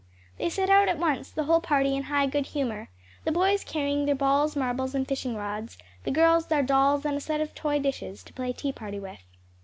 [0.39, 2.89] They set out at once, the whole party in high good humor,
[3.23, 7.21] the boys carrying their balls, marbles, and fishing rods, the girls their dolls and a
[7.21, 9.23] set of toy dishes, to play tea party with.